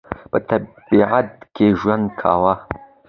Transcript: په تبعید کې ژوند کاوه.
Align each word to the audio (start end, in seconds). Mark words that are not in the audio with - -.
په 0.31 0.37
تبعید 0.47 1.29
کې 1.55 1.65
ژوند 1.79 2.05
کاوه. 2.19 2.53